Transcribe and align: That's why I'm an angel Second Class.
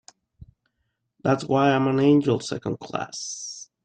That's 1.23 1.43
why 1.45 1.69
I'm 1.73 1.85
an 1.87 1.99
angel 1.99 2.39
Second 2.39 2.79
Class. 2.79 3.69